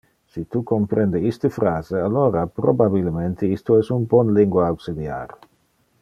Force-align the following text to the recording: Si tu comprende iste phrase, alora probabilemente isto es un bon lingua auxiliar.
Si 0.35 0.43
tu 0.53 0.61
comprende 0.69 1.19
iste 1.31 1.49
phrase, 1.57 1.95
alora 2.07 2.45
probabilemente 2.61 3.45
isto 3.57 3.77
es 3.83 3.91
un 3.97 4.03
bon 4.15 4.33
lingua 4.39 4.65
auxiliar. 4.73 5.29